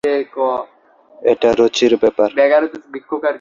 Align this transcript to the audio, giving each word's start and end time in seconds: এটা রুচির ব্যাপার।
এটা 1.21 1.49
রুচির 1.59 1.93
ব্যাপার। 1.97 2.29